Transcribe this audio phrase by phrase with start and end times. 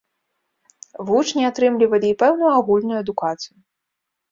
[1.09, 3.57] Вучні атрымлівалі і пэўную агульную адукацыю.